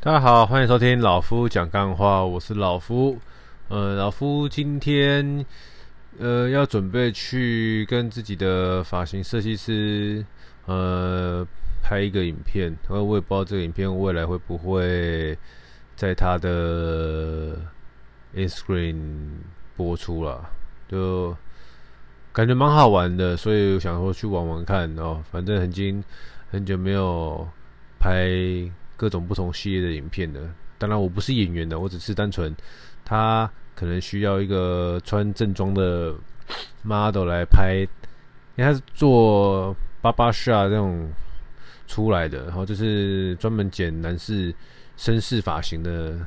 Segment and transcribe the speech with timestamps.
[0.00, 3.18] 大家好，欢迎收听老夫讲干话，我是老夫。
[3.66, 5.44] 呃，老夫今天
[6.20, 10.24] 呃要准备去跟自己的发型设计师
[10.66, 11.44] 呃
[11.82, 15.36] 拍一个影片，呃，我也不知道这个影片未来会不会
[15.96, 17.58] 在他的
[18.36, 18.96] Instagram
[19.76, 20.48] 播出了，
[20.88, 21.36] 就
[22.32, 25.20] 感觉蛮好玩的，所以想说去玩玩看哦。
[25.32, 26.04] 反正已经
[26.52, 27.48] 很久没有
[27.98, 28.70] 拍。
[28.98, 30.40] 各种不同系列的影片的，
[30.76, 32.52] 当然我不是演员的，我只是单纯
[33.04, 36.12] 他可能需要一个穿正装的
[36.82, 37.86] model 来拍，
[38.56, 41.08] 因为他是做巴巴 shop 这种
[41.86, 44.52] 出来的，然后就是专门剪男士
[44.98, 46.18] 绅士发型的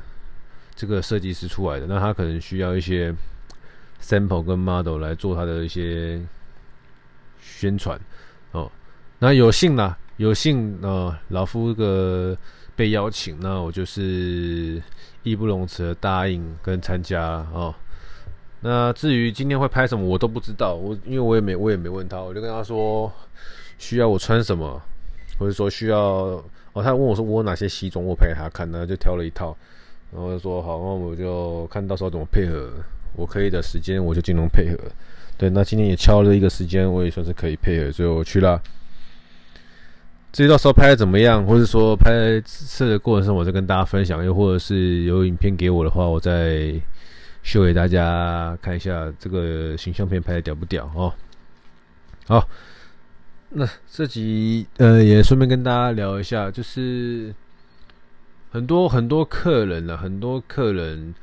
[0.74, 3.14] 这个设计师出来的，那他可能需要一些
[4.00, 6.18] sample 跟 model 来做他的一些
[7.38, 8.00] 宣传
[8.52, 8.72] 哦，
[9.18, 12.34] 那有幸啦，有幸呃，老夫这个。
[12.74, 14.82] 被邀请，那我就是
[15.22, 17.74] 义不容辞的答应跟参加哦。
[18.60, 20.74] 那至于今天会拍什么，我都不知道。
[20.74, 23.12] 我因为我也没我也没问他，我就跟他说
[23.78, 24.80] 需要我穿什么，
[25.38, 25.98] 或者说需要
[26.72, 26.82] 哦。
[26.82, 29.56] 他问我说我有哪些西装，我陪他看，那就挑了一套，
[30.12, 32.70] 然后就说好，那我就看到时候怎么配合，
[33.16, 34.78] 我可以的时间我就尽量配合。
[35.36, 38.62] 对，那今天也敲了一个时间，我也算是可以配合，所以我去了。
[40.32, 46.72] 至于到时候拍的怎么样，或者说拍摄的过程中，我再跟大家分享；又或者是有影片给我的话，我再
[47.42, 51.12] 秀给大家看一下这个形象片拍的屌不屌哦。
[52.26, 52.48] 好，
[53.50, 57.34] 那这集呃也顺便跟大家聊一下，就是
[58.50, 61.14] 很多很多客人啊，很多客人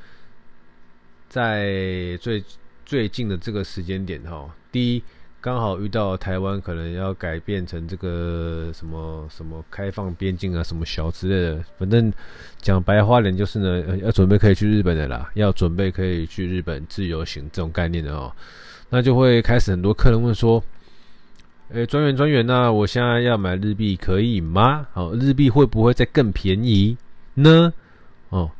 [1.28, 2.44] 在最
[2.86, 5.02] 最近的这个时间点哈，第一。
[5.42, 12.12] 刚好遇到台湾可能要改变成这个什么什么开放边境啊，什么小之类的，反正
[12.58, 18.30] 讲白话点就是呢，要准备可以去日本的啦，要准备可以去日本自由行这种概念的哦，
[18.90, 20.62] 那就会开始很多客人问说，
[21.70, 24.86] 诶，专员专员，那我现在要买日币可以吗？
[24.92, 26.94] 好，日币会不会再更便宜
[27.32, 27.72] 呢？
[28.28, 28.50] 哦，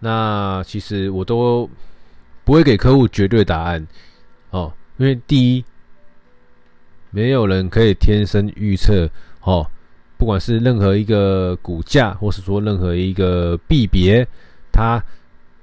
[0.00, 1.70] 那其实我都
[2.42, 3.86] 不会给客户绝对答案
[4.50, 5.64] 哦，因为第一。
[7.12, 9.08] 没有人可以天生预测
[9.42, 9.64] 哦，
[10.16, 14.26] 不管是任何一个股价，或是说任何一个币别，
[14.72, 15.00] 它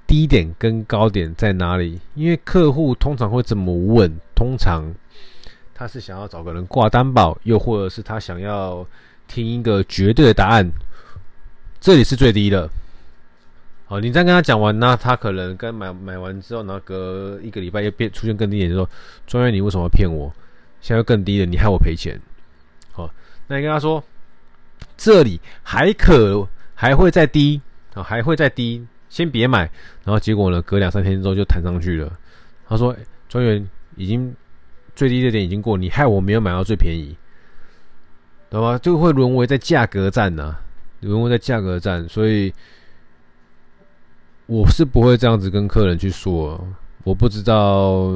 [0.05, 1.99] 低点跟高点在哪里？
[2.13, 4.93] 因为客户通常会这么问，通常
[5.73, 8.85] 他是想要找个人挂担保，又或者是他想要
[9.27, 10.71] 听一个绝对的答案，
[11.79, 12.69] 这里是最低的。
[13.85, 18.87] 好，你再跟他讲完，那他可能跟买买完之后，然后隔一个礼拜又变出现更低点，就说
[19.25, 20.31] ：“专员，你为什么要骗我？”
[20.81, 22.19] 现在更低了，你害我赔钱。
[22.91, 23.09] 好，
[23.47, 24.03] 那你跟他说，
[24.97, 27.61] 这里还可还会再低
[27.93, 29.69] 啊，还会再低，先别买。
[30.03, 32.11] 然后结果呢，隔两三天之后就弹上去了。
[32.67, 32.95] 他说，
[33.27, 34.33] 专员已经
[34.95, 37.15] 最低的点已经过，你害我没有买到最便宜，
[38.49, 38.77] 懂吗？
[38.77, 40.55] 就会沦为在价格战呢，
[41.01, 42.07] 沦为在价格战。
[42.07, 42.53] 所以
[44.45, 46.65] 我是不会这样子跟客人去说，
[47.03, 48.09] 我不知道。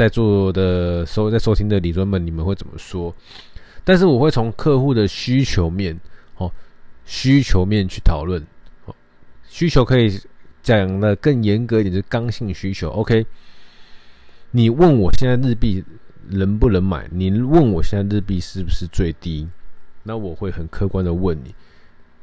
[0.00, 3.14] 在座的收在收听的理专们，你们会怎么说？
[3.84, 6.00] 但是我会从客户的需求面，
[6.38, 6.50] 哦，
[7.04, 8.42] 需求面去讨论。
[8.86, 8.94] 哦，
[9.46, 10.18] 需求可以
[10.62, 12.88] 讲的更严格一点，就是刚性需求。
[12.92, 13.26] OK，
[14.52, 15.84] 你问我现在日币
[16.28, 17.06] 能不能买？
[17.12, 19.46] 你问我现在日币是不是最低？
[20.04, 21.54] 那我会很客观的问你，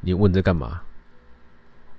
[0.02, 0.82] 你问这干嘛？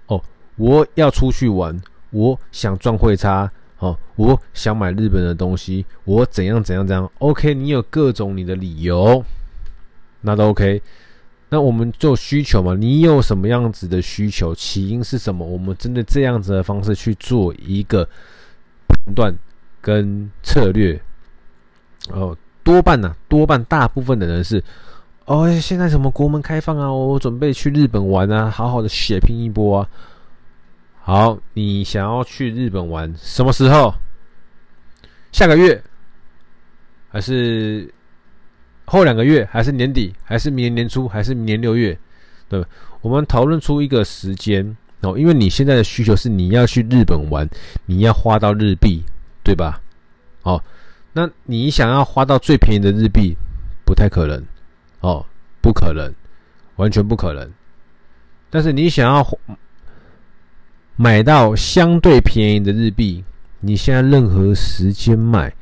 [0.08, 0.20] 哦，
[0.56, 3.48] 我要出去玩，我想赚汇差。
[3.80, 9.24] 哦，我想买日本的东西，我怎样怎样怎样？OK，你有各种你的理由，
[10.22, 10.82] 那都 OK。
[11.50, 14.54] 那我们做需求嘛，你有什么样子的需求？
[14.54, 15.46] 起因是什么？
[15.46, 18.06] 我们针对这样子的方式去做一个
[18.86, 19.34] 判断
[19.80, 21.00] 跟策略。
[22.10, 24.62] 哦，多半呢、啊，多半大部分的人是，
[25.24, 29.88] 哦，现在什么国门开放啊，我准备去日本玩啊，好好的血拼一波啊。
[31.08, 33.94] 好，你想要去日本玩，什么时候？
[35.32, 35.82] 下个月，
[37.08, 37.90] 还是
[38.84, 41.98] 后两个月，还是年底，还是明年年初，还是明年六月？
[42.46, 42.62] 对，
[43.00, 47.48] 我们讨论出一个时间哦，因为你现在的需求是你要去日本玩，
[47.86, 49.02] 你要花到日币，
[49.42, 49.80] 对吧？
[50.42, 50.62] 哦，
[51.14, 53.34] 那你想要花到最便宜的日币，
[53.82, 54.44] 不太可能
[55.00, 55.24] 哦，
[55.62, 56.12] 不可能，
[56.76, 57.50] 完全不可能。
[58.50, 59.26] 但是你想要。
[61.00, 63.22] 买到相对便宜的日币，
[63.60, 65.54] 你现在任何时间买，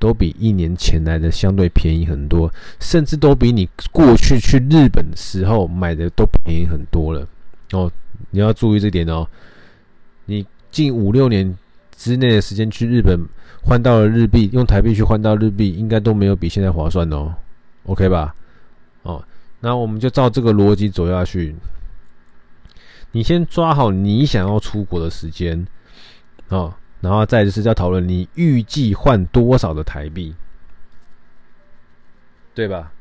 [0.00, 7.24] 都比一年前来的相对便宜很多，甚至都比你过去去日本的时候买的都便宜很多了。
[7.70, 7.88] 哦，
[8.30, 9.24] 你要注意这点哦。
[10.24, 11.56] 你近五六年
[11.96, 13.16] 之内的时间去日本
[13.62, 17.32] 换到了日币，用台币去换到日币，应该都没有比现在划算哦。
[17.84, 18.34] OK 吧？
[19.02, 19.22] 哦，
[19.60, 21.54] 那我们就照这个逻辑走下去。
[23.12, 25.66] 你先抓好你想要出国的时间，
[26.48, 30.34] 哦，然后再就是要讨论你预计换多少的台币，
[32.54, 32.92] 对吧？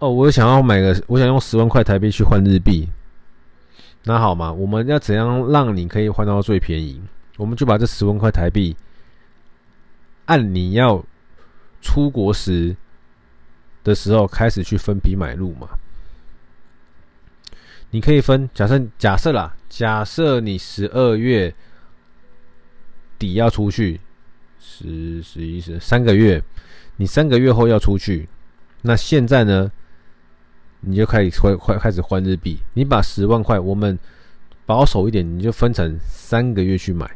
[0.00, 2.88] 哦，我想要买个，我想用十万块台币去换日币，
[4.02, 7.00] 那好嘛，我们要怎样让你可以换到最便宜？
[7.36, 8.76] 我们就把这十万块台币
[10.26, 11.02] 按你要
[11.80, 12.76] 出国时
[13.82, 15.68] 的时候开始去分批买入嘛。
[17.94, 21.54] 你可以分，假设假设啦，假设你十二月
[23.20, 24.00] 底要出去，
[24.58, 26.42] 十、十一、十三个月，
[26.96, 28.28] 你三个月后要出去，
[28.82, 29.70] 那现在呢，
[30.80, 32.58] 你就开始换换开始换日币。
[32.72, 33.96] 你把十万块，我们
[34.66, 37.08] 保守一点，你就分成三个月去买，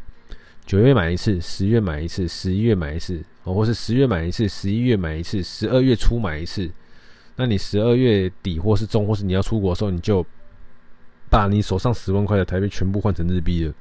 [0.65, 6.71] 九月买一次，十月买一次，十一月买一次，哦，或是十月买一次，十一月买一次，十二月初买一次。
[7.35, 10.25] 那你十二月底或是中，或是你要出国的时候，你就。
[11.31, 13.75] 把你手上十万块的台币全部换成日币了，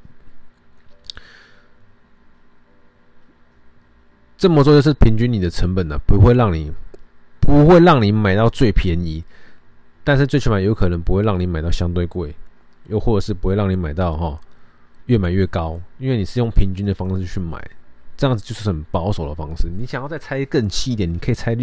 [4.38, 6.72] 这么做就是平均你的成本了、不会让你
[7.40, 9.24] 不会让你买到最便宜，
[10.04, 12.36] 但是最起码有可能不会让你买到相对贵，
[12.88, 14.40] 又或者是不会让你买到哈
[15.06, 17.60] 越买越高，因为你是用平均的方式去买，
[18.18, 19.70] 这样子就是很保守的方式。
[19.78, 21.58] 你想要再猜更细一点，你可以猜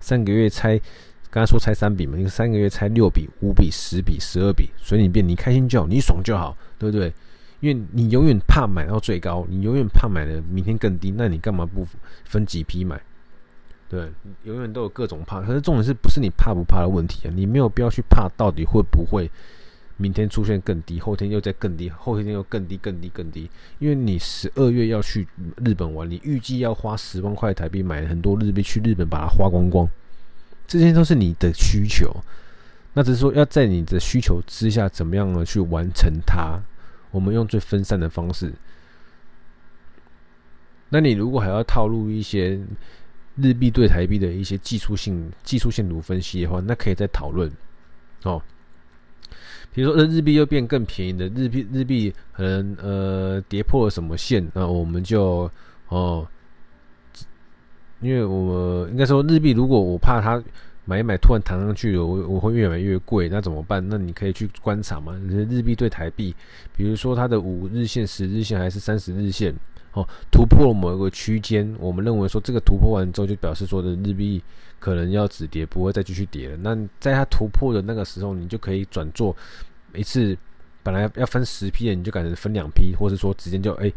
[0.00, 0.80] 三个月猜。
[1.30, 7.12] 刚才说拆三笔嘛，你三个月拆六笔、五笔、十笔、十二笔，随你便，你开心就好，你爽就好，对不对？
[7.60, 11.86] 因为你永远怕买到最高，你永远怕买的明天更低，那你干嘛不
[12.24, 13.00] 分几批买？
[13.90, 14.08] 对，
[14.44, 17.32] 永远都有各种怕，可是重点是不是你怕不怕的问题啊？
[17.34, 19.30] 你没有必要去怕到底会不会
[19.96, 23.50] 明天出现更低，后天又再更低，后天又更低、更低、更低，
[23.80, 25.26] 因为你十二月要去
[25.64, 29.88] 日本玩，你预计要花十万块台币买很多日币去日本把它花光光。
[30.68, 32.14] 这些都是你的需求，
[32.92, 36.60] 那只是说要在你的需求之下，怎么样呢去完成它？
[37.10, 38.52] 我们用最分散的方式。
[40.90, 42.60] 那你如果还要套入一些
[43.36, 47.50] 日币对台币的一些技术性、技术线图分析的话，那可以再讨论
[48.24, 48.42] 哦。
[49.72, 55.50] 比如说，日币又变更便宜的日币，日币可能呃跌破了什么线，那我们就
[55.88, 56.28] 哦。
[58.00, 60.42] 因为我应该说日币，如果我怕它
[60.84, 63.86] 买一买突然弹上去，我我会越买越贵，那怎么办？
[63.88, 66.34] 那你可以去观察嘛，日币对台币，
[66.76, 69.54] 比如说它的五日线、十日线还是三十日线，
[69.92, 74.40] 哦，突破了某一个区间，我们认为说这个突破完之后，就表示说的日币
[74.78, 76.56] 可能要止跌，不会再继续跌了。
[76.56, 79.36] 那在它突破的那个时候，你就可以转做
[79.94, 80.38] 一次，
[80.82, 83.92] 本来要分十批的，你就改成分两批，或者说直接就哎。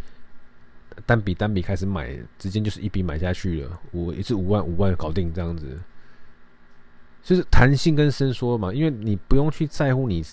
[1.06, 5.80] 单笔单笔开始买，直接就是一笔买下去了，五一次五万五万搞定这样子，
[7.24, 10.24] 就是弹性跟伸缩嘛，因为你不用去在乎你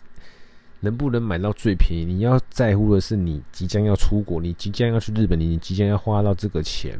[0.81, 6.99] 能不能买到最便宜，你要在乎的是你即将要出国，你即将要去日本，你即将要花到这个钱，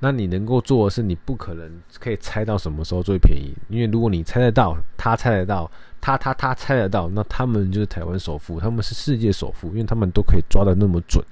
[0.00, 5.70] 那你能够做的是，你不可能可以猜到什么时候最便宜，因为如果你猜得到，他猜得到，
[6.00, 11.24] 他他他猜得到，那他们就是台湾首富，他们是世界首富，因为他们都可以抓得那么准。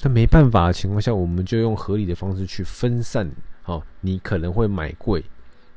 [0.00, 3.30] 在没办法的情况下，我们就用合理的方式去分散，
[3.60, 5.22] 好，你可能会买贵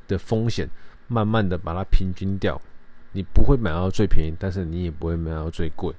[0.08, 0.66] 的风险，
[1.08, 2.58] 慢慢的把它平均掉。
[3.12, 5.94] 你不会买到最便宜，但是你也不会买到最贵。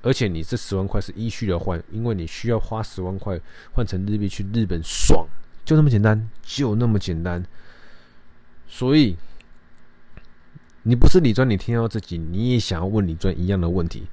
[0.00, 3.36] 而且你这十万块是依序的换，因为你需要花十万块
[3.72, 5.26] 换成日币去日本爽，
[5.64, 7.44] 就那么简单，就那么简单。
[8.68, 9.16] 所以
[10.84, 14.06] 你不是李专，你听到这集，你也想要问李专一样的问题。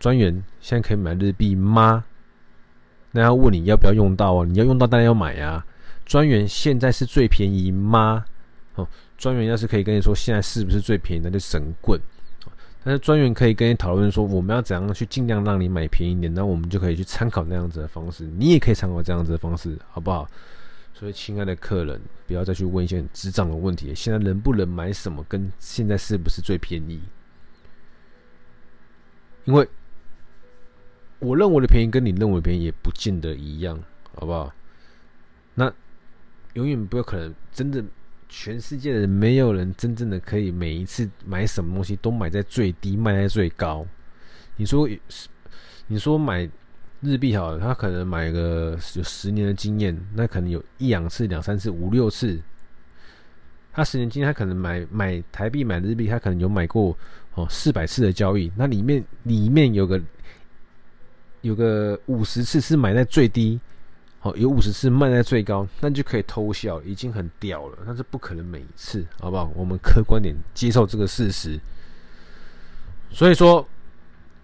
[0.00, 2.02] 专员现在可以买日币吗？
[3.12, 4.46] 那要问你要不要用到啊？
[4.46, 5.64] 你要用到当然要买啊。
[6.06, 8.24] 专员现在是最便宜吗？
[8.76, 8.88] 哦，
[9.18, 12.00] 专员要是可以跟你说现在是不是最便宜，那就神棍。
[12.82, 18.24] 但是专员可以跟你讨论说我们要怎样去尽量让你买便宜点，那我们就可以去参考那样子的方式。
[18.38, 20.26] 你也可以参考这样子的方式，好不好？
[20.94, 23.94] 所以，亲爱的客人，不要再去问一些很智障的问题。
[23.94, 27.00] 现在能不能买什么，跟现在是不是最便宜？
[29.44, 29.68] 因为。
[31.20, 33.78] 我认为的便宜跟你认为便宜也不见得一样，
[34.14, 34.52] 好不好？
[35.54, 35.72] 那
[36.54, 37.84] 永远不可能，真的，
[38.28, 43.86] 全世界的人没有人真正的可以每一次买什么东西都买在最低，卖在最高。
[44.56, 44.88] 你说，
[45.86, 46.48] 你说买
[47.00, 52.40] 日币好了，他可能买个有十年的经验，那可能有一两次、两三次、五六次，
[53.72, 56.96] 他十年经验，他可能买买台币买日币，他可能有买过
[57.34, 60.00] 哦四百次的交易，那里面里面有个
[61.42, 63.58] 有个五十次是买在最低，
[64.22, 67.78] 哦有五十次卖在最高，那就可以偷笑，已经很屌了。
[67.86, 69.50] 但是不可能每一次，好不好？
[69.54, 71.58] 我们客观点接受这个事实。
[73.10, 73.66] 所以说。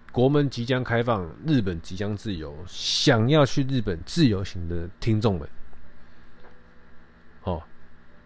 [0.09, 2.51] 国门即将开放，日本即将自由。
[2.65, 5.47] 想要去日本自由行的听众们，
[7.43, 7.61] 哦，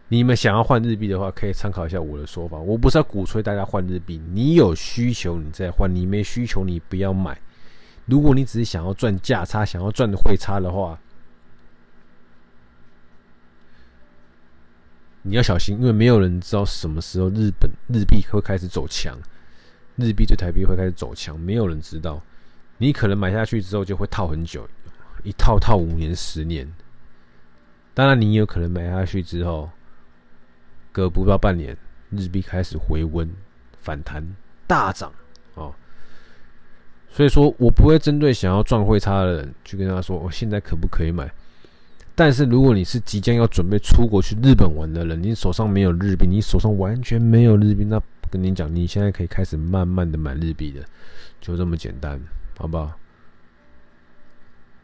[0.07, 2.57] 你们想要换日币的话，可以参考一下我的说法。
[2.57, 7.37] 我不是要鼓吹大家换日币，你有需求你再换，你没需求你不要买。
[8.05, 10.99] 如果你只是想要赚价差，想要赚汇差的话，
[15.21, 19.17] 你要小心，因为没有人知道什么时候日本日币会开始走强。
[19.97, 22.21] 日币对台币会开始走强，没有人知道。
[22.77, 24.67] 你可能买下去之后就会套很久，
[25.23, 26.67] 一套套五年、十年。
[27.93, 29.69] 当然，你有可能买下去之后，
[30.91, 31.77] 隔不到半年，
[32.09, 33.31] 日币开始回温、
[33.79, 34.25] 反弹、
[34.65, 35.13] 大涨
[35.53, 35.75] 哦。
[37.11, 41.29] 所以说我不会针对想要赚汇差的人去跟他说，我现在可不可以买？
[42.15, 48.01] 但是如果你是即将要准备出国去日本玩的人，你手上没有日币，你手上完全没有日币，那。
[48.31, 50.79] 跟你讲，你现在可以开始慢慢的买日币的，
[51.41, 52.17] 就这么简单，
[52.57, 52.89] 好不好？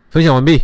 [0.10, 0.58] 分享完毕，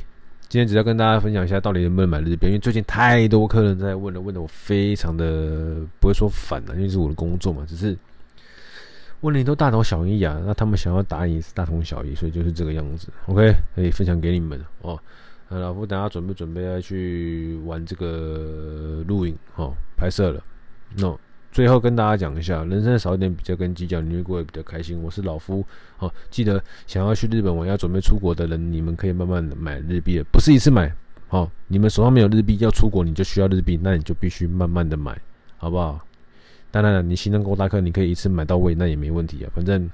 [0.49, 2.47] 今天只要跟大家分享一下，到底能不能买日币？
[2.47, 7.97] 因为最近太多客人在问了，问的我非常的不会说烦了，因为是我的工作嘛，只是
[9.23, 10.39] 问题都大同小异啊。
[10.45, 13.07] 那他们想要答案也是大同小异，所以就是这个样子。
[13.25, 14.99] OK，可以分享给你们哦。
[15.49, 20.43] 那老夫等下准备准备要去玩这个录影哦，拍摄了
[20.97, 21.17] ，no。
[21.51, 24.99] 最后跟大家讲一下，人生少一点比较跟计较，你会过得比较开心。
[25.03, 25.63] 我是老夫，
[25.97, 30.91] 好，记得想要去日本玩，要准备出国的人，你们可以慢慢的买日币，不是一次买。
[31.29, 35.15] 哦，你们手上没有日币要出国，你就需要日币，那你就必须慢慢的买，
[35.57, 35.99] 好不好？
[36.73, 39.51] 当然了，你心脏够大颗，你可以一次买到位，那也没问题啊。
[39.53, 39.87] 反正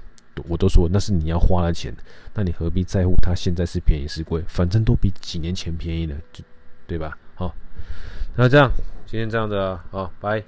[0.48, 1.94] 我都说那是你要花的钱，
[2.32, 4.42] 那你何必在乎它现在是便宜是贵？
[4.48, 6.42] 反正都比几年前便宜了，就
[6.86, 7.18] 对吧？
[7.34, 7.54] 好，
[8.34, 8.72] 那这样
[9.04, 10.42] 今天这样子啊，好，拜。